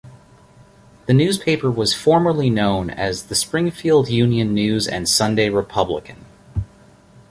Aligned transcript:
The 1.05 1.13
newspaper 1.13 1.69
was 1.69 1.93
formerly 1.93 2.49
known 2.49 2.89
as 2.89 3.25
"The 3.27 3.35
Springfield 3.35 4.09
Union 4.09 4.51
News 4.51 4.87
and 4.87 5.07
Sunday 5.07 5.49
Republican". 5.49 6.25